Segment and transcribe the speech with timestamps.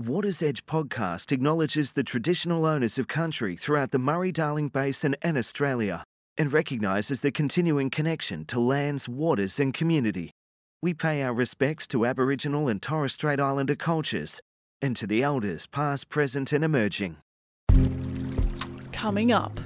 [0.00, 5.36] Water's Edge podcast acknowledges the traditional owners of country throughout the Murray Darling Basin and
[5.36, 6.04] Australia
[6.38, 10.30] and recognises the continuing connection to lands, waters, and community.
[10.80, 14.40] We pay our respects to Aboriginal and Torres Strait Islander cultures
[14.80, 17.18] and to the elders past, present, and emerging.
[18.92, 19.60] Coming up,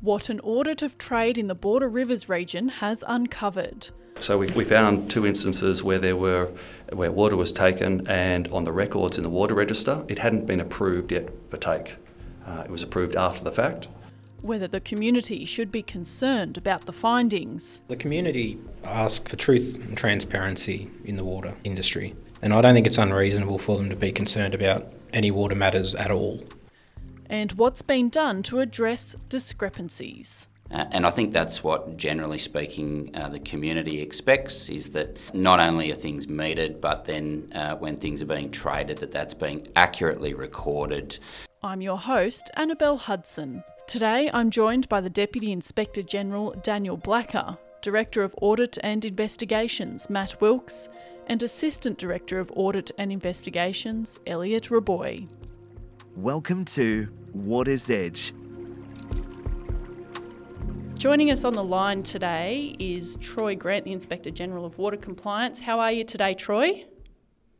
[0.00, 3.90] what an audit of trade in the Border Rivers region has uncovered.
[4.20, 6.50] So we, we found two instances where there were
[6.94, 10.60] where water was taken and on the records in the water register it hadn't been
[10.60, 11.96] approved yet for take.
[12.46, 13.88] Uh, it was approved after the fact.
[14.42, 17.80] Whether the community should be concerned about the findings.
[17.88, 22.86] The community ask for truth and transparency in the water industry, and I don't think
[22.86, 26.44] it's unreasonable for them to be concerned about any water matters at all.
[27.30, 30.48] And what's been done to address discrepancies.
[30.70, 35.60] Uh, and I think that's what, generally speaking, uh, the community expects is that not
[35.60, 39.68] only are things metered, but then uh, when things are being traded, that that's being
[39.76, 41.18] accurately recorded.
[41.62, 43.62] I'm your host, Annabelle Hudson.
[43.86, 50.08] Today I'm joined by the Deputy Inspector General Daniel Blacker, Director of Audit and Investigations
[50.08, 50.88] Matt Wilkes,
[51.26, 55.28] and Assistant Director of Audit and Investigations Elliot Raboy.
[56.16, 58.32] Welcome to Water's Edge
[61.04, 65.60] Joining us on the line today is Troy Grant, the Inspector General of Water Compliance.
[65.60, 66.86] How are you today, Troy?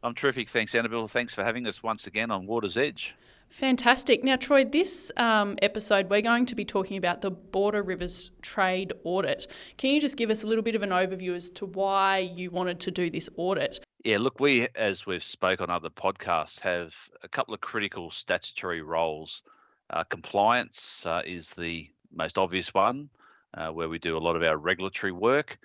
[0.02, 0.48] I'm terrific.
[0.48, 1.08] Thanks, Annabelle.
[1.08, 3.14] Thanks for having us once again on Water's Edge.
[3.50, 4.24] Fantastic.
[4.24, 8.94] Now, Troy, this um, episode we're going to be talking about the Border Rivers Trade
[9.04, 9.46] Audit.
[9.76, 12.50] Can you just give us a little bit of an overview as to why you
[12.50, 13.78] wanted to do this audit?
[14.06, 18.80] Yeah, look, we, as we've spoke on other podcasts, have a couple of critical statutory
[18.80, 19.42] roles.
[19.90, 23.10] Uh, compliance uh, is the most obvious one
[23.56, 25.58] uh, where we do a lot of our regulatory work.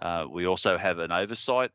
[0.00, 1.70] Uh, we also have an oversight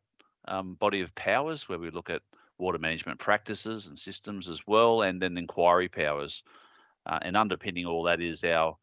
[0.48, 2.22] um, body of powers where we look at
[2.58, 6.44] water management practices and systems as well, and then inquiry powers.
[7.06, 8.78] Uh, and underpinning all that is our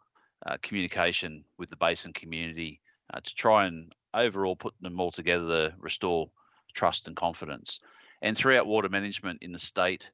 [0.46, 2.80] uh, communication with the basin community
[3.14, 6.28] uh, to try and overall put them all together to restore
[6.74, 7.80] trust and confidence.
[8.20, 10.10] And throughout water management in the state,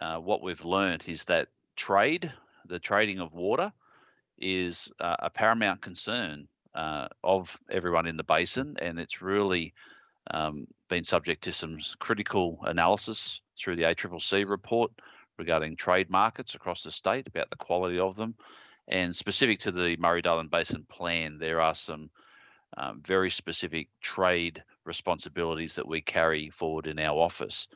[0.00, 2.32] uh, what we've learned is that trade,
[2.66, 3.72] the trading of water,
[4.40, 9.74] is uh, a paramount concern uh, of everyone in the basin, and it's really
[10.30, 14.92] um, been subject to some critical analysis through the ACCC report
[15.38, 18.34] regarding trade markets across the state about the quality of them.
[18.86, 22.10] And specific to the Murray Darling Basin Plan, there are some
[22.76, 27.68] um, very specific trade responsibilities that we carry forward in our office.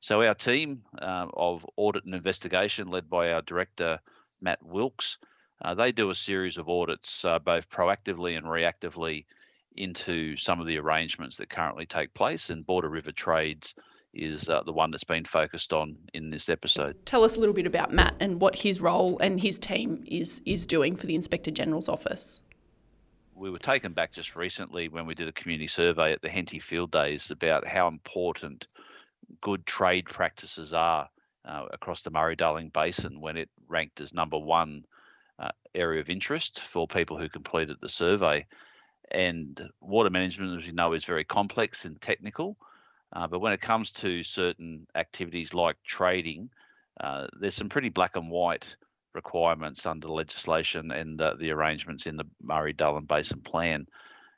[0.00, 4.00] So, our team uh, of audit and investigation, led by our director,
[4.40, 5.18] Matt Wilkes,
[5.62, 9.24] uh, they do a series of audits, uh, both proactively and reactively,
[9.76, 12.50] into some of the arrangements that currently take place.
[12.50, 13.74] And Border River Trades
[14.12, 16.96] is uh, the one that's been focused on in this episode.
[17.06, 20.42] Tell us a little bit about Matt and what his role and his team is
[20.44, 22.42] is doing for the Inspector General's office.
[23.34, 26.58] We were taken back just recently when we did a community survey at the Henty
[26.58, 28.66] Field Days about how important
[29.40, 31.08] good trade practices are
[31.44, 34.84] uh, across the Murray Darling Basin when it ranked as number one
[35.40, 38.46] uh, area of interest for people who completed the survey.
[39.10, 42.56] And water management, as you know, is very complex and technical.
[43.12, 46.50] Uh, but when it comes to certain activities like trading,
[47.00, 48.76] uh, there's some pretty black and white
[49.14, 53.86] requirements under legislation and uh, the arrangements in the Murray Darling Basin Plan.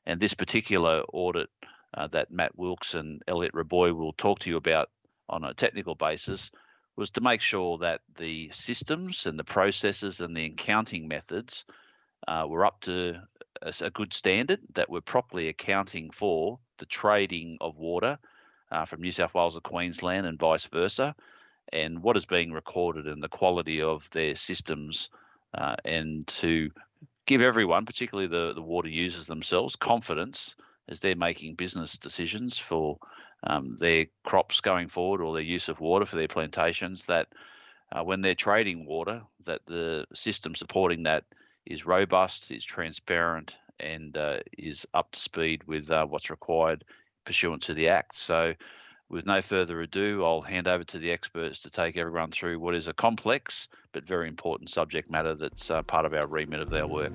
[0.07, 1.51] And this particular audit
[1.95, 4.89] uh, that Matt Wilkes and Elliot Raboy will talk to you about
[5.29, 6.51] on a technical basis
[6.97, 11.65] was to make sure that the systems and the processes and the accounting methods
[12.29, 13.21] uh, were up to
[13.63, 18.19] a, a, good standard, that we're properly accounting for the trading of water
[18.71, 21.15] uh, from New South Wales to Queensland and vice versa,
[21.73, 25.11] and what is being recorded and the quality of their systems,
[25.55, 26.71] uh, and to
[27.27, 30.57] give everyone, particularly the, the water users themselves, confidence
[30.89, 32.99] as they're making business decisions for
[33.45, 37.29] um, their crops going forward or their use of water for their plantations that
[37.91, 41.25] uh, when they're trading water that the system supporting that
[41.67, 46.85] is robust is transparent and uh, is up to speed with uh, what's required
[47.25, 48.17] pursuant to the act.
[48.17, 48.55] So
[49.13, 52.75] with no further ado i'll hand over to the experts to take everyone through what
[52.75, 56.73] is a complex but very important subject matter that's uh, part of our remit of
[56.73, 57.13] our work.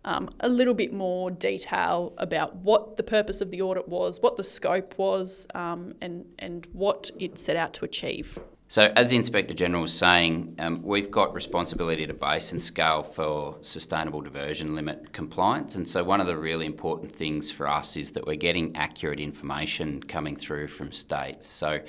[0.06, 4.38] um, a little bit more detail about what the purpose of the audit was, what
[4.38, 8.40] the scope was, um, and, and what it set out to achieve.
[8.72, 13.02] So, as the Inspector General was saying, um, we've got responsibility to base and scale
[13.02, 15.74] for sustainable diversion limit compliance.
[15.74, 19.20] And so, one of the really important things for us is that we're getting accurate
[19.20, 21.48] information coming through from states.
[21.48, 21.80] So,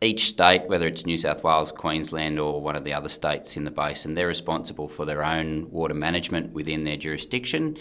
[0.00, 3.64] each state, whether it's New South Wales, Queensland, or one of the other states in
[3.64, 7.76] the basin, they're responsible for their own water management within their jurisdiction,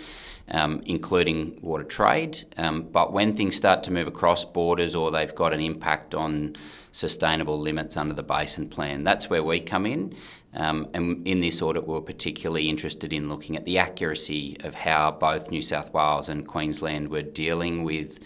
[0.50, 2.46] um, including water trade.
[2.58, 6.56] Um, but when things start to move across borders or they've got an impact on
[6.92, 10.16] sustainable limits under the basin plan, that's where we come in.
[10.56, 14.76] Um, and in this audit, we we're particularly interested in looking at the accuracy of
[14.76, 18.20] how both New South Wales and Queensland were dealing with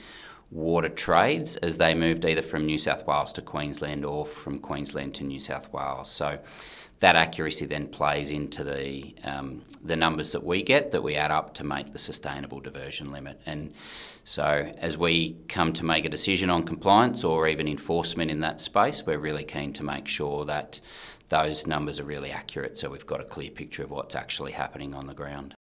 [0.52, 5.16] water trades as they moved either from New South Wales to Queensland or from Queensland
[5.16, 6.10] to New South Wales.
[6.10, 6.40] So
[7.00, 11.32] that accuracy then plays into the um, the numbers that we get that we add
[11.32, 13.40] up to make the sustainable diversion limit.
[13.46, 13.74] And
[14.24, 18.62] so as we come to make a decision on compliance or even enforcement in that
[18.62, 20.82] space, we're really keen to make sure that
[21.30, 24.94] those numbers are really accurate so we've got a clear picture of what's actually happening
[24.94, 25.57] on the ground.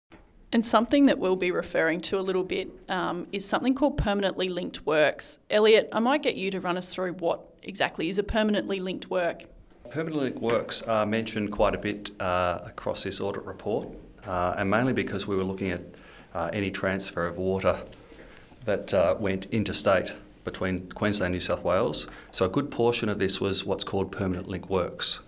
[0.56, 4.48] And something that we'll be referring to a little bit um, is something called permanently
[4.48, 5.40] linked works.
[5.50, 9.10] Elliot, I might get you to run us through what exactly is a permanently linked
[9.10, 9.44] work.
[9.92, 13.90] Permanently linked works are mentioned quite a bit uh, across this audit report,
[14.26, 15.82] uh, and mainly because we were looking at
[16.34, 17.82] uh, any transfer of water
[18.64, 20.14] that uh, went interstate
[20.46, 22.08] between Queensland and New South Wales.
[22.32, 25.20] So a good portion of this was what's called permanent link works.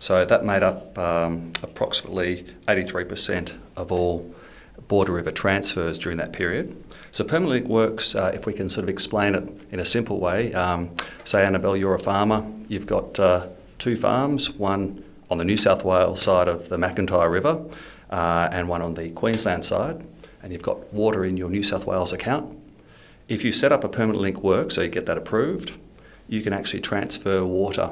[0.00, 4.34] So that made up um, approximately 83% of all
[4.88, 6.82] border river transfers during that period.
[7.10, 10.20] So permanent link works, uh, if we can sort of explain it in a simple
[10.20, 10.90] way, um,
[11.24, 13.46] say Annabelle, you're a farmer, you've got uh,
[13.78, 17.64] two farms, one on the New South Wales side of the Macintyre River
[18.10, 20.06] uh, and one on the Queensland side,
[20.42, 22.56] and you've got water in your New South Wales account.
[23.28, 25.72] If you set up a permanent link work, so you get that approved,
[26.28, 27.90] you can actually transfer water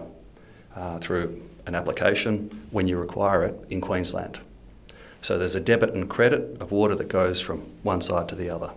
[0.77, 4.39] uh, through an application when you require it in Queensland.
[5.25, 8.51] So there's a debit and credit of water that goes from one side to the
[8.51, 8.73] other.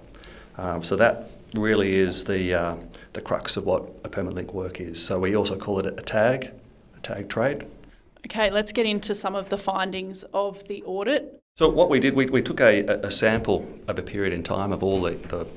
[0.55, 2.75] Um, so that really is the, uh,
[3.11, 5.03] the crux of what a permanent link work is.
[5.03, 6.51] So we also call it a tag,
[6.95, 7.67] a tag trade.
[8.27, 11.37] Okay, let's get into some of the findings of the audit.
[11.57, 14.71] So what we did, we, we took a, a sample of a period in time
[14.71, 15.47] of all the, the,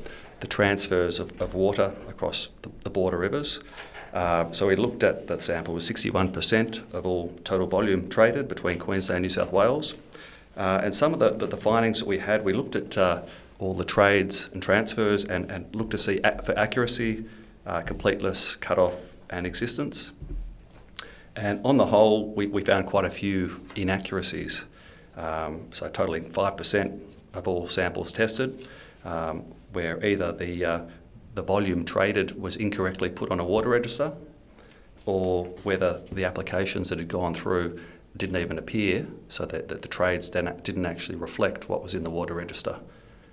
[0.40, 3.60] the transfers of, of water across the, the border rivers.
[4.12, 8.80] Uh, so we looked at that sample was 61% of all total volume traded between
[8.80, 9.94] Queensland and New South Wales.
[10.60, 13.22] Uh, and some of the, the, the, findings that we had, we looked at uh,
[13.58, 17.24] all the trades and transfers and, and looked to see a- for accuracy,
[17.64, 18.98] uh, completeness, cut-off
[19.30, 20.12] and existence.
[21.34, 24.66] And on the whole, we, we found quite a few inaccuracies.
[25.16, 27.00] Um, so totaling 5%
[27.32, 28.68] of all samples tested,
[29.06, 30.80] um, where either the, uh,
[31.36, 34.12] the volume traded was incorrectly put on a water register
[35.06, 37.80] or whether the applications that had gone through
[38.16, 42.10] didn't even appear, so that, that the trades didn't actually reflect what was in the
[42.10, 42.80] water register,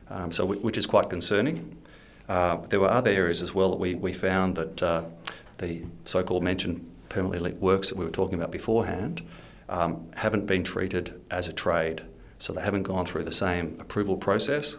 [0.09, 1.77] um, so which is quite concerning.
[2.29, 5.03] Uh, there were other areas as well that we, we found that uh,
[5.57, 9.21] the so-called mentioned permanently linked works that we were talking about beforehand
[9.69, 12.01] um, haven't been treated as a trade,
[12.39, 14.77] so they haven't gone through the same approval process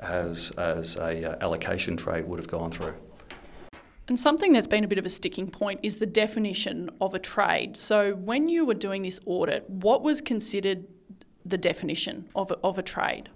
[0.00, 2.94] as, as a uh, allocation trade would have gone through.
[4.08, 7.18] And something that's been a bit of a sticking point is the definition of a
[7.18, 7.76] trade.
[7.76, 10.86] So, when you were doing this audit, what was considered
[11.44, 13.28] the definition of a, of a trade?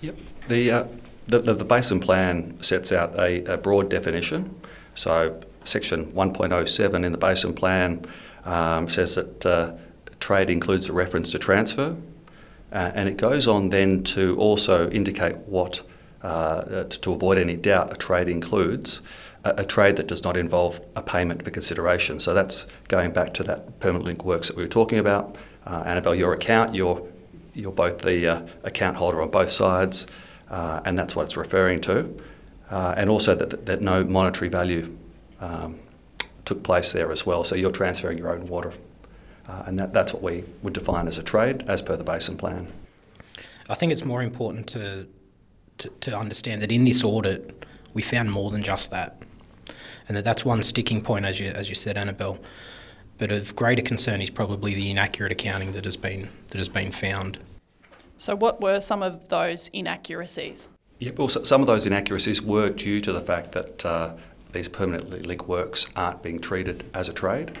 [0.00, 0.16] Yep.
[0.48, 0.84] The, uh,
[1.26, 4.54] the, the, the, Basin Plan sets out a, a broad definition.
[4.94, 8.04] So, section 1.07 in the Basin Plan
[8.44, 9.72] um, says that uh,
[10.20, 11.96] trade includes a reference to transfer,
[12.72, 15.82] uh, and it goes on then to also indicate what,
[16.22, 19.00] uh, to, to avoid any doubt, a trade includes
[19.44, 22.18] a, a, trade that does not involve a payment for consideration.
[22.18, 25.36] So that's going back to that permanent link works that we were talking about.
[25.66, 27.06] Uh, Annabelle, your account, you're,
[27.54, 30.06] you're both the uh, account holder on both sides,
[30.50, 32.14] uh, and that's what it's referring to.
[32.70, 34.96] Uh, and also that, that no monetary value
[35.40, 35.78] um,
[36.44, 37.44] took place there as well.
[37.44, 38.72] So you're transferring your own water.
[39.46, 42.36] Uh, and that, that's what we would define as a trade as per the Basin
[42.36, 42.72] Plan.
[43.68, 45.06] I think it's more important to,
[45.78, 49.22] to, to understand that in this audit, we found more than just that
[50.12, 52.38] and that that's one sticking point, as you as you said, Annabelle.
[53.16, 56.92] But of greater concern is probably the inaccurate accounting that has been that has been
[56.92, 57.38] found.
[58.18, 60.68] So, what were some of those inaccuracies?
[60.98, 64.12] Yeah, well, some of those inaccuracies were due to the fact that uh,
[64.52, 67.58] these permanently linked works aren't being treated as a trade.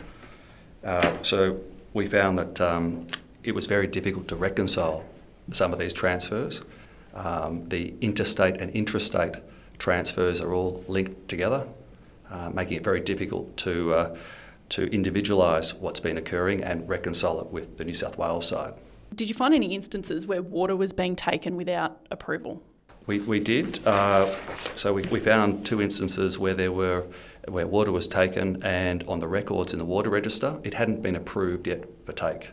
[0.84, 1.58] Uh, so
[1.94, 3.06] we found that um,
[3.44, 5.06] it was very difficult to reconcile
[5.52, 6.60] some of these transfers.
[7.14, 9.40] Um, the interstate and intrastate
[9.78, 11.66] transfers are all linked together,
[12.32, 14.16] uh, making it very difficult to, uh,
[14.70, 18.74] to individualise what's been occurring and reconcile it with the New South Wales side.
[19.14, 22.62] Did you find any instances where water was being taken without approval?
[23.06, 23.86] We, we did.
[23.86, 24.34] Uh,
[24.74, 27.04] so we, we found two instances where there were
[27.48, 31.16] where water was taken and on the records in the water register it hadn't been
[31.16, 32.50] approved yet for take.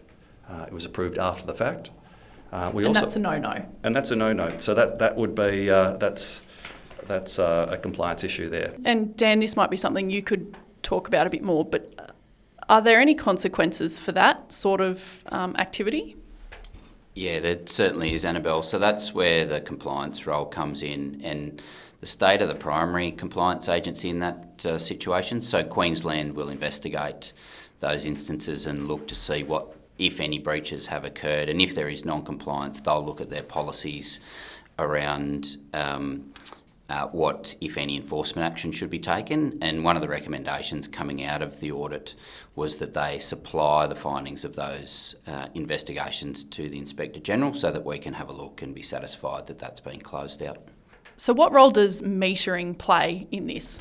[0.50, 1.91] Uh, it was approved after the fact.
[2.51, 3.63] Uh, we and also, that's a no-no.
[3.83, 4.57] And that's a no-no.
[4.57, 6.41] So that that would be uh, that's
[7.10, 8.72] that's uh, a compliance issue there.
[8.86, 12.06] And Dan, this might be something you could talk about a bit more, but uh,
[12.70, 16.16] are there any consequences for that sort of um, activity?
[17.16, 18.62] Yeah, there certainly is, Annabelle.
[18.62, 21.60] So that's where the compliance role comes in, and
[22.00, 25.42] the state of the primary compliance agency in that uh, situation.
[25.42, 27.34] So Queensland will investigate
[27.80, 31.89] those instances and look to see what, if any, breaches have occurred, and if there
[31.89, 34.20] is non-compliance, they'll look at their policies
[34.78, 36.32] around um,
[36.89, 39.58] uh, what, if any, enforcement action should be taken.
[39.62, 42.15] And one of the recommendations coming out of the audit
[42.55, 47.72] was that they supply the findings of those uh, investigations to the Inspector General so
[47.72, 50.58] that we can have a look and be satisfied that that's been closed out.
[51.15, 53.79] So, what role does metering play in this?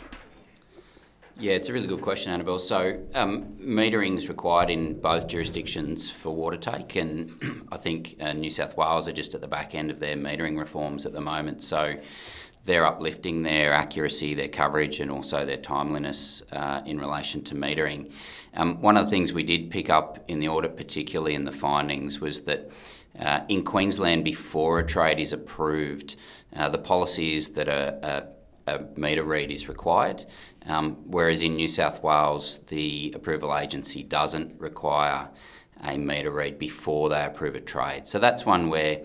[1.41, 2.59] Yeah, it's a really good question, Annabelle.
[2.59, 7.31] So, um, metering is required in both jurisdictions for water take, and
[7.73, 10.59] I think uh, New South Wales are just at the back end of their metering
[10.59, 11.63] reforms at the moment.
[11.63, 11.95] So,
[12.69, 18.13] they're uplifting their accuracy, their coverage, and also their timeliness uh, in relation to metering.
[18.55, 21.53] Um, one of the things we did pick up in the audit, particularly in the
[21.53, 22.71] findings, was that
[23.19, 26.15] uh, in Queensland, before a trade is approved,
[26.55, 28.29] uh, the policy is that a,
[28.67, 30.27] a, a meter read is required,
[30.67, 35.31] um, whereas in New South Wales, the approval agency doesn't require
[35.83, 38.07] a meter read before they approve a trade.
[38.07, 39.01] So that's one where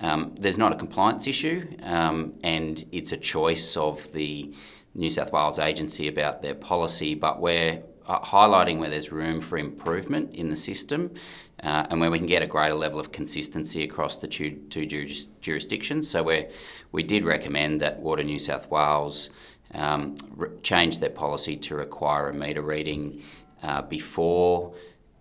[0.00, 4.52] um, there's not a compliance issue, um, and it's a choice of the
[4.94, 9.56] New South Wales agency about their policy, but we're uh, highlighting where there's room for
[9.56, 11.12] improvement in the system
[11.62, 14.84] uh, and where we can get a greater level of consistency across the two, two
[14.84, 16.08] juris, jurisdictions.
[16.08, 16.46] So we
[16.92, 19.30] we did recommend that Water New South Wales
[19.72, 23.22] um, re- change their policy to require a meter reading
[23.62, 24.74] uh, before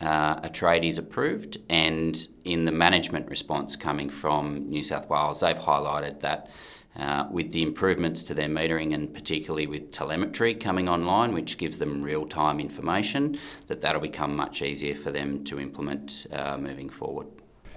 [0.04, 1.58] uh, a trade is approved.
[1.70, 6.50] And in the management response coming from New South Wales, they've highlighted that
[6.96, 11.80] uh, with the improvements to their metering and particularly with telemetry coming online, which gives
[11.80, 16.90] them real time information, that that'll become much easier for them to implement uh, moving
[16.90, 17.28] forward.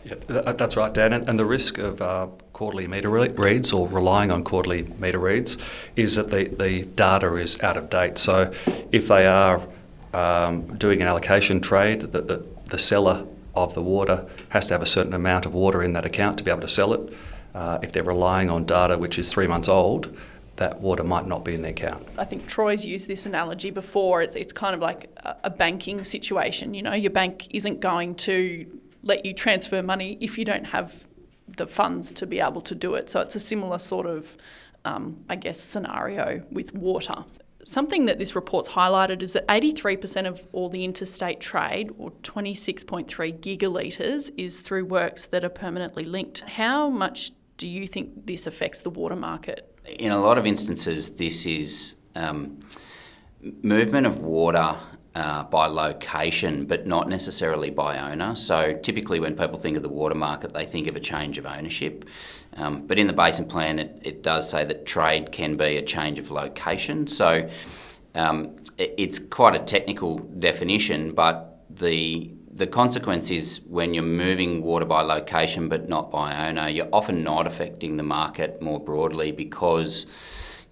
[0.05, 0.17] Yeah,
[0.53, 1.13] that's right, Dan.
[1.13, 5.57] And the risk of uh, quarterly meter reads or relying on quarterly meter reads
[5.97, 8.19] is that the, the data is out of date.
[8.19, 8.53] So
[8.93, 9.67] if they are
[10.17, 14.83] um, doing an allocation trade, the, the, the seller of the water has to have
[14.83, 17.13] a certain amount of water in that account to be able to sell it.
[17.55, 20.17] Uh, if they're relying on data which is three months old,
[20.57, 22.07] that water might not be in their account.
[22.17, 24.23] I think Troy's used this analogy before.
[24.23, 26.73] It's, it's kind of like a, a banking situation.
[26.73, 28.67] You know, your bank isn't going to
[29.03, 31.05] let you transfer money if you don't have
[31.59, 33.11] the funds to be able to do it.
[33.11, 34.37] So it's a similar sort of,
[34.87, 37.25] um, I guess, scenario with water.
[37.67, 43.09] Something that this report's highlighted is that 83% of all the interstate trade, or 26.3
[43.41, 46.43] gigalitres, is through works that are permanently linked.
[46.43, 49.77] How much do you think this affects the water market?
[49.85, 52.61] In a lot of instances, this is um,
[53.41, 54.77] movement of water
[55.17, 58.37] uh, by location, but not necessarily by owner.
[58.37, 61.47] So typically, when people think of the water market, they think of a change of
[61.47, 62.05] ownership.
[62.59, 65.83] Um, but in the basin plan, it, it, does say that trade can be a
[65.83, 67.07] change of location.
[67.07, 67.49] So
[68.15, 74.63] um, it, it's quite a technical definition, but the the consequence is when you're moving
[74.63, 79.31] water by location but not by owner, you're often not affecting the market more broadly
[79.31, 80.07] because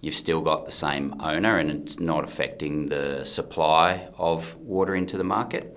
[0.05, 5.17] you've still got the same owner and it's not affecting the supply of water into
[5.17, 5.75] the market.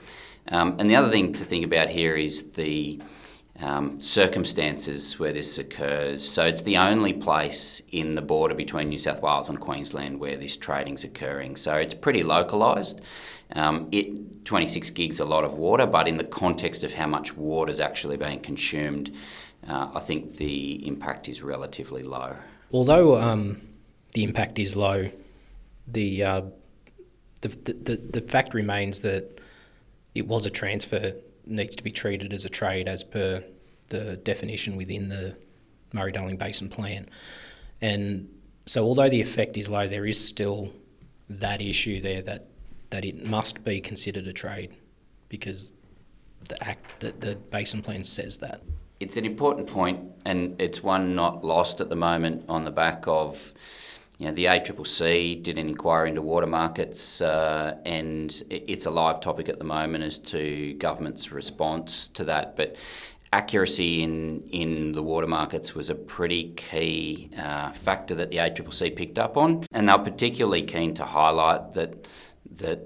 [0.48, 3.00] Um, and the other thing to think about here is the
[3.58, 6.28] um, circumstances where this occurs.
[6.28, 10.36] So it's the only place in the border between New South Wales and Queensland where
[10.36, 11.56] this trading's occurring.
[11.56, 13.00] So it's pretty localised.
[13.54, 17.34] Um, it 26 gigs a lot of water, but in the context of how much
[17.34, 19.10] water is actually being consumed,
[19.66, 22.36] uh, I think the impact is relatively low.
[22.70, 23.62] Although um,
[24.12, 25.10] the impact is low,
[25.86, 26.42] the, uh,
[27.40, 29.40] the, the the fact remains that
[30.14, 31.14] it was a transfer
[31.46, 33.42] needs to be treated as a trade as per
[33.88, 35.36] the definition within the
[35.92, 37.08] Murray Darling Basin Plan.
[37.80, 38.28] And
[38.66, 40.72] so, although the effect is low, there is still
[41.30, 42.46] that issue there that,
[42.90, 44.74] that it must be considered a trade
[45.28, 45.70] because
[46.48, 48.62] the act that the basin plan says that.
[49.00, 53.04] It's an important point, and it's one not lost at the moment on the back
[53.06, 53.52] of.
[54.18, 59.20] You know, the ACCC did an inquiry into water markets, uh, and it's a live
[59.20, 62.56] topic at the moment as to government's response to that.
[62.56, 62.74] But
[63.32, 68.96] accuracy in, in the water markets was a pretty key uh, factor that the ACCC
[68.96, 72.08] picked up on, and they're particularly keen to highlight that
[72.56, 72.80] that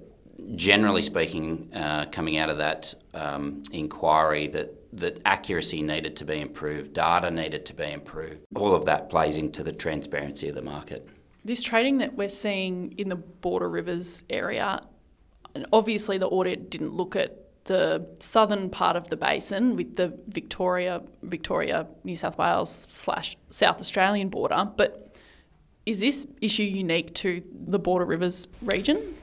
[0.57, 6.39] generally speaking, uh, coming out of that um, inquiry, that that accuracy needed to be
[6.39, 8.43] improved, data needed to be improved.
[8.55, 11.09] All of that plays into the transparency of the market.
[11.45, 14.81] This trading that we're seeing in the Border Rivers area,
[15.55, 20.17] and obviously the audit didn't look at the southern part of the basin with the
[20.29, 25.15] Victoria, Victoria, New South Wales slash South Australian border, but
[25.85, 29.17] is this issue unique to the Border Rivers region?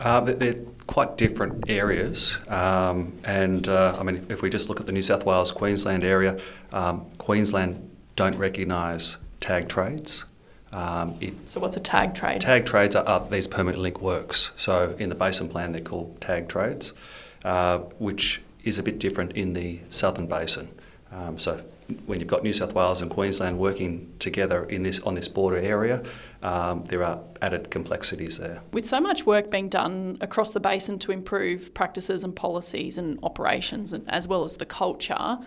[0.00, 4.86] Uh, they're quite different areas, um, and uh, I mean, if we just look at
[4.86, 6.38] the New South Wales Queensland area,
[6.72, 10.24] um, Queensland don't recognise tag trades.
[10.74, 12.40] Um, it, so what's a tag trade?
[12.40, 14.50] Tag trades are, are these permanent link works.
[14.56, 16.92] So in the basin plan, they're called tag trades,
[17.44, 20.68] uh, which is a bit different in the southern basin.
[21.12, 21.62] Um, so
[22.06, 25.58] when you've got New South Wales and Queensland working together in this on this border
[25.58, 26.02] area,
[26.42, 28.62] um, there are added complexities there.
[28.72, 33.20] With so much work being done across the basin to improve practices and policies and
[33.22, 35.38] operations, and as well as the culture,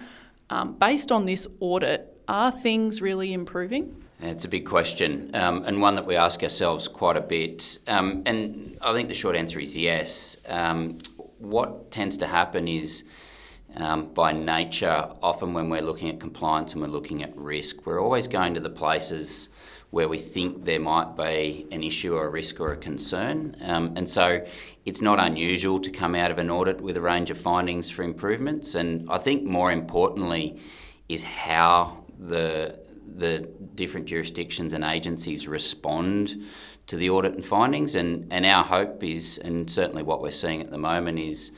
[0.49, 4.03] um, based on this audit, are things really improving?
[4.19, 7.77] It's a big question, um, and one that we ask ourselves quite a bit.
[7.85, 10.37] Um, and I think the short answer is yes.
[10.47, 10.99] Um,
[11.37, 13.03] what tends to happen is
[13.75, 18.01] um, by nature, often when we're looking at compliance and we're looking at risk, we're
[18.01, 19.49] always going to the places
[19.91, 23.55] where we think there might be an issue or a risk or a concern.
[23.61, 24.43] Um, and so
[24.83, 28.01] it's not unusual to come out of an audit with a range of findings for
[28.01, 28.73] improvements.
[28.73, 30.59] And I think more importantly
[31.07, 32.79] is how the
[33.15, 36.43] the different jurisdictions and agencies respond
[36.87, 37.95] to the audit and findings.
[37.95, 41.51] And, and our hope is, and certainly what we're seeing at the moment, is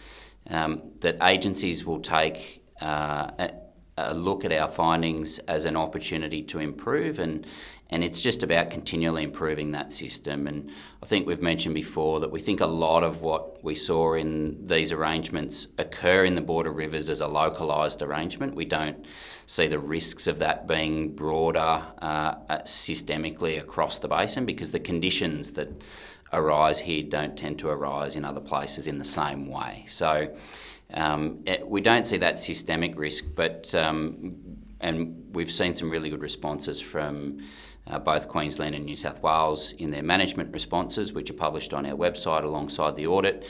[0.50, 3.52] um, that agencies will take uh, a,
[3.98, 7.46] a, look at our findings as an opportunity to improve and
[7.92, 10.72] and it's just about continually improving that system and
[11.02, 14.68] I think we've mentioned before that we think a lot of what we saw in
[14.68, 19.06] these arrangements occur in the border rivers as a localised arrangement we don't
[19.46, 25.52] see the risks of that being broader uh, systemically across the basin because the conditions
[25.54, 25.70] that
[26.34, 29.84] arise here don't tend to arise in other places in the same way.
[29.88, 30.36] So
[30.94, 34.36] um, it, we don't see that systemic risk, but um,
[34.80, 37.40] and we've seen some really good responses from
[37.90, 41.86] uh, both Queensland and New South Wales in their management responses, which are published on
[41.86, 43.46] our website alongside the audit.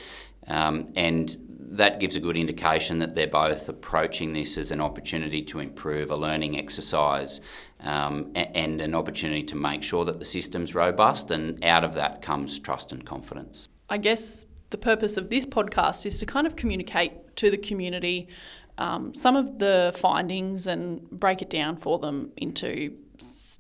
[0.47, 1.35] Um, and
[1.71, 6.09] that gives a good indication that they're both approaching this as an opportunity to improve,
[6.09, 7.41] a learning exercise,
[7.81, 11.29] um, and an opportunity to make sure that the system's robust.
[11.29, 13.69] And out of that comes trust and confidence.
[13.89, 18.27] I guess the purpose of this podcast is to kind of communicate to the community
[18.79, 22.97] um, some of the findings and break it down for them into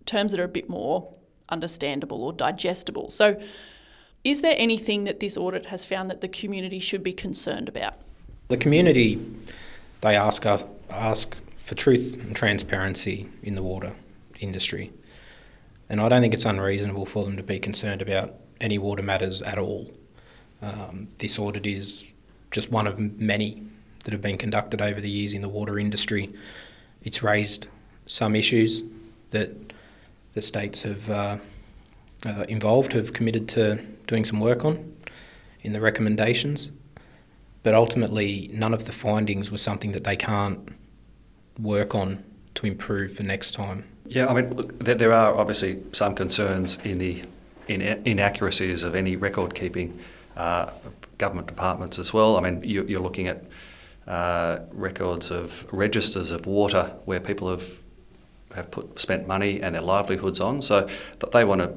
[0.05, 1.13] terms that are a bit more
[1.49, 3.09] understandable or digestible.
[3.09, 3.41] So,
[4.23, 7.93] is there anything that this audit has found that the community should be concerned about?
[8.49, 9.23] The community,
[10.01, 13.93] they ask us, ask for truth and transparency in the water
[14.39, 14.91] industry,
[15.89, 19.41] and I don't think it's unreasonable for them to be concerned about any water matters
[19.41, 19.89] at all.
[20.61, 22.05] Um, this audit is
[22.51, 23.63] just one of many
[24.03, 26.33] that have been conducted over the years in the water industry.
[27.03, 27.67] It's raised
[28.05, 28.83] some issues
[29.31, 29.73] that
[30.33, 31.37] the states have uh,
[32.25, 34.95] uh, involved have committed to doing some work on
[35.61, 36.71] in the recommendations.
[37.63, 40.69] But ultimately, none of the findings were something that they can't
[41.59, 42.23] work on
[42.55, 43.83] to improve for next time.
[44.05, 47.21] Yeah, I mean, look, there, are obviously some concerns in the
[47.67, 49.99] in, inaccuracies of any record keeping
[50.35, 50.71] uh,
[51.17, 52.37] government departments as well.
[52.37, 53.43] I mean, you, are looking at
[54.07, 57.69] uh, records of registers of water where people have
[58.55, 60.87] have put spent money and their livelihoods on, so
[61.19, 61.73] that they want to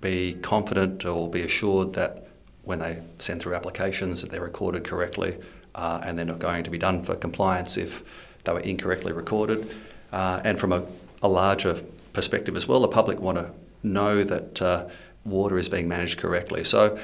[0.00, 2.28] be confident or be assured that
[2.62, 5.38] when they send through applications that they're recorded correctly
[5.74, 8.02] uh, and they're not going to be done for compliance if
[8.44, 9.74] they were incorrectly recorded.
[10.12, 10.84] Uh, and from a,
[11.22, 13.50] a, larger perspective as well, the public want to
[13.82, 14.88] know that uh,
[15.24, 16.64] water is being managed correctly.
[16.64, 16.98] So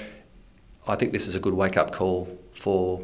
[0.86, 3.00] I think this is a good wake up call for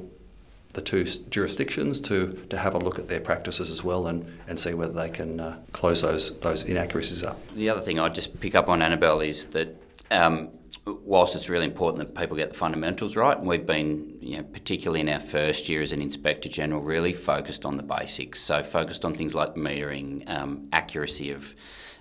[0.73, 4.59] the two jurisdictions to, to have a look at their practices as well and, and
[4.59, 7.39] see whether they can uh, close those those inaccuracies up.
[7.55, 9.69] The other thing I'd just pick up on, Annabelle, is that
[10.13, 10.49] Um,
[10.85, 14.43] whilst it's really important that people get the fundamentals right, and we've been, you know,
[14.43, 18.41] particularly in our first year as an inspector general, really focused on the basics.
[18.41, 21.55] So focused on things like metering, um, accuracy of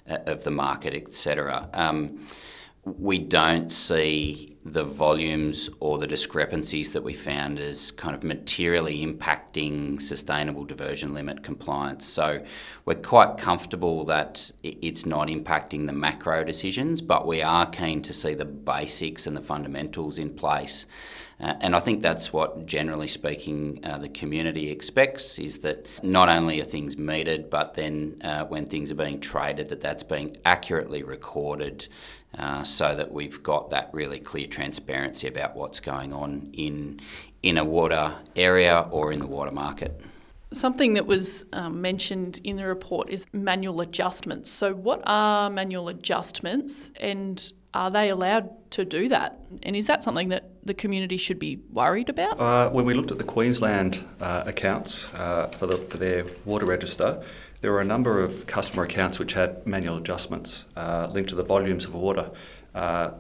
[0.09, 1.69] uh, of the market, etc.
[1.73, 2.25] Um,
[2.97, 9.05] we don't see the volumes or the discrepancies that we found as kind of materially
[9.05, 12.05] impacting sustainable diversion limit compliance.
[12.05, 12.43] So
[12.85, 18.13] we're quite comfortable that it's not impacting the macro decisions, but we are keen to
[18.13, 20.85] see the basics and the fundamentals in place.
[21.39, 26.27] Uh, and I think that's what, generally speaking, uh, the community expects is that not
[26.27, 30.35] only are things metered, but then uh, when things are being traded, that that's being
[30.43, 31.87] accurately recorded
[32.37, 36.99] uh, so that we've got that really clear transparency about what's going on in
[37.41, 39.99] in a water area or in the water market.
[40.51, 44.49] Something that was um, mentioned in the report is manual adjustments.
[44.51, 49.39] So, what are manual adjustments and are they allowed to do that?
[49.63, 52.39] And is that something that the community should be worried about?
[52.39, 56.65] Uh, when we looked at the Queensland uh, accounts uh, for, the, for their water
[56.65, 57.21] register,
[57.61, 61.43] there were a number of customer accounts which had manual adjustments uh, linked to the
[61.43, 62.29] volumes of water
[62.75, 63.11] uh,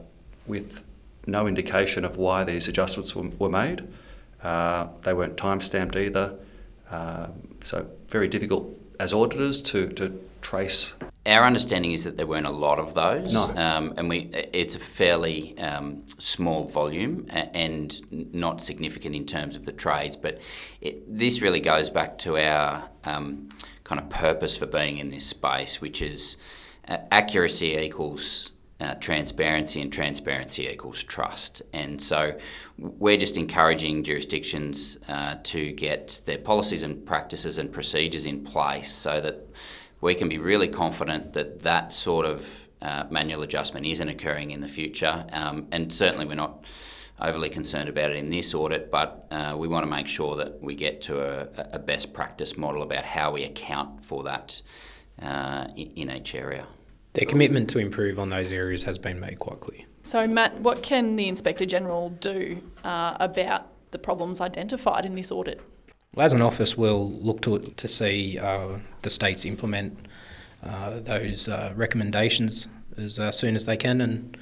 [0.47, 0.83] with
[1.25, 3.85] no indication of why these adjustments were, were made.
[4.41, 6.35] Uh, they weren't time stamped either,
[7.61, 10.93] so very difficult as auditors to, to trace
[11.25, 13.53] our understanding is that there weren't a lot of those, no.
[13.55, 18.01] um, and we it's a fairly um, small volume and
[18.33, 20.15] not significant in terms of the trades.
[20.15, 20.41] But
[20.81, 23.49] it, this really goes back to our um,
[23.83, 26.37] kind of purpose for being in this space, which is
[26.87, 31.61] uh, accuracy equals uh, transparency, and transparency equals trust.
[31.73, 32.37] And so
[32.77, 38.91] we're just encouraging jurisdictions uh, to get their policies and practices and procedures in place
[38.91, 39.49] so that
[40.01, 44.61] we can be really confident that that sort of uh, manual adjustment isn't occurring in
[44.61, 45.25] the future.
[45.31, 46.63] Um, and certainly we're not
[47.21, 50.61] overly concerned about it in this audit, but uh, we want to make sure that
[50.61, 54.61] we get to a, a, best practice model about how we account for that
[55.21, 56.65] uh, in each area.
[57.13, 59.81] Their commitment to improve on those areas has been made quite clear.
[60.03, 65.31] So, Matt, what can the Inspector General do uh, about the problems identified in this
[65.31, 65.59] audit?
[66.15, 70.07] Well, as an office, we'll look to to see uh, the states implement
[70.63, 72.67] uh, those uh, recommendations
[72.97, 74.37] as uh, soon as they can, and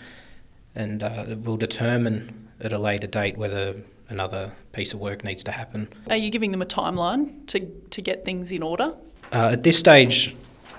[0.73, 3.75] and uh, we'll determine at a later date whether
[4.09, 5.89] another piece of work needs to happen.
[6.09, 8.93] Are you giving them a timeline to to get things in order?
[9.33, 10.35] Uh, at this stage,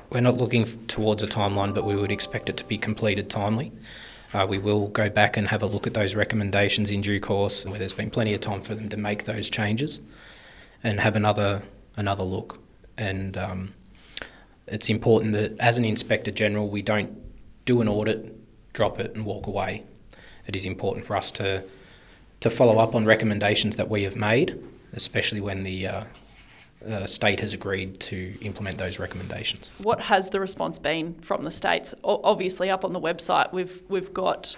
[0.08, 3.72] we're not looking towards a timeline, but we would expect it to be completed timely.
[4.32, 7.66] Uh, we will go back and have a look at those recommendations in due course,
[7.66, 10.00] where there's been plenty of time for them to make those changes
[10.82, 11.62] and have another
[11.96, 12.58] another look.
[12.96, 13.74] And um,
[14.66, 17.16] it's important that as an inspector general, we don't
[17.64, 18.34] do an audit,
[18.72, 19.84] drop it, and walk away.
[20.46, 21.64] It is important for us to
[22.40, 24.58] to follow up on recommendations that we have made,
[24.92, 26.04] especially when the uh,
[26.88, 29.72] uh, state has agreed to implement those recommendations.
[29.78, 31.94] What has the response been from the states?
[32.04, 34.56] O- obviously, up on the website, we've we've got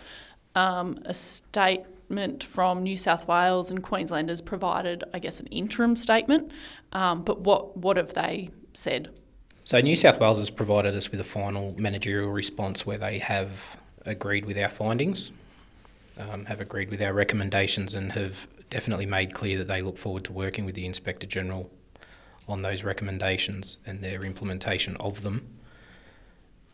[0.54, 5.46] um, a state statement from New South Wales and Queensland has provided, I guess, an
[5.46, 6.50] interim statement.
[6.92, 9.10] Um, but what what have they said?
[9.62, 13.76] So New South Wales has provided us with a final managerial response where they have
[14.04, 15.30] agreed with our findings,
[16.18, 20.24] um, have agreed with our recommendations, and have definitely made clear that they look forward
[20.24, 21.70] to working with the Inspector General
[22.48, 25.46] on those recommendations and their implementation of them.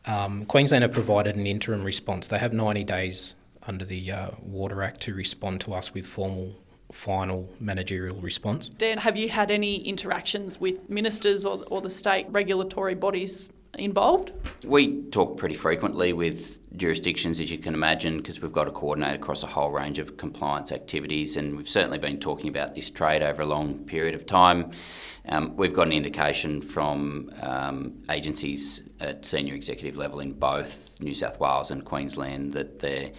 [0.07, 2.27] Um, Queensland have provided an interim response.
[2.27, 3.35] They have 90 days
[3.67, 6.57] under the uh, Water Act to respond to us with formal
[6.93, 8.69] final managerial response.
[8.69, 14.33] Dan, have you had any interactions with ministers or, or the state regulatory bodies involved?
[14.65, 19.15] We talk pretty frequently with jurisdictions, as you can imagine, because we've got to coordinate
[19.15, 23.23] across a whole range of compliance activities, and we've certainly been talking about this trade
[23.23, 24.71] over a long period of time.
[25.29, 31.15] Um, we've got an indication from um, agencies at senior executive level in both New
[31.15, 33.11] South Wales and Queensland that they're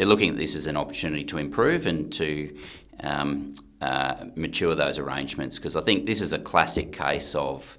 [0.00, 2.56] they're looking at this as an opportunity to improve and to
[3.00, 7.76] um, uh, mature those arrangements because I think this is a classic case of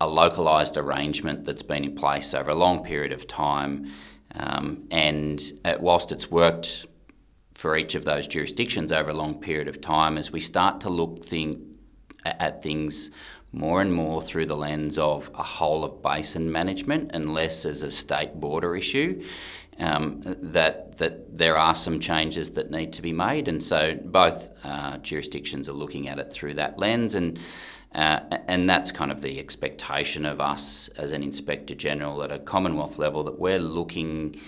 [0.00, 3.90] a localised arrangement that's been in place over a long period of time.
[4.36, 6.86] Um, and uh, whilst it's worked
[7.54, 10.88] for each of those jurisdictions over a long period of time, as we start to
[10.88, 11.24] look
[12.24, 13.10] at things
[13.54, 17.82] more and more through the lens of a whole of basin management and less as
[17.82, 19.24] a state border issue,
[19.78, 24.50] um, that that there are some changes that need to be made, and so both
[24.64, 27.38] uh, jurisdictions are looking at it through that lens, and
[27.94, 32.38] uh, and that's kind of the expectation of us as an inspector general at a
[32.38, 34.40] Commonwealth level that we're looking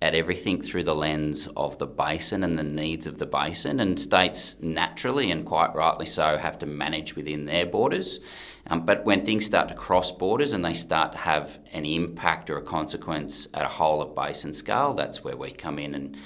[0.00, 3.80] at everything through the lens of the basin and the needs of the basin.
[3.80, 8.20] And states naturally and quite rightly so have to manage within their borders.
[8.68, 12.48] Um, but when things start to cross borders and they start to have an impact
[12.48, 16.16] or a consequence at a whole of basin scale, that's where we come in and